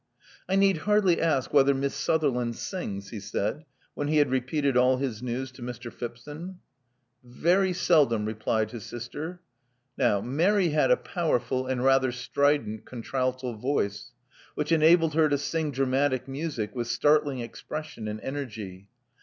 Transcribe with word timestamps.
'*I 0.49 0.55
need 0.55 0.77
hardly 0.77 1.21
ask 1.21 1.53
whether 1.53 1.75
Miss 1.75 1.93
Sutherland 1.93 2.55
sings," 2.55 3.11
he 3.11 3.19
said, 3.19 3.65
when 3.93 4.07
he 4.07 4.17
had 4.17 4.31
repeated 4.31 4.75
all 4.75 4.97
his 4.97 5.21
news 5.21 5.51
to 5.51 5.61
Mr. 5.61 5.93
Phipson. 5.93 6.55
'*Very 7.23 7.71
seldom, 7.71 8.25
replied 8.25 8.71
his 8.71 8.83
sister. 8.83 9.41
Now 9.99 10.19
Mary 10.19 10.69
had 10.69 10.89
a 10.89 10.97
powerful 10.97 11.67
and 11.67 11.83
rather 11.83 12.11
strident 12.11 12.83
contralto 12.83 13.53
voice, 13.53 14.11
which 14.55 14.71
enabled 14.71 15.13
her 15.13 15.29
to 15.29 15.37
sing 15.37 15.69
dramatic 15.69 16.27
music 16.27 16.73
with 16.73 16.87
startling 16.87 17.37
expression 17.41 18.07
and 18.07 18.19
energy. 18.21 18.87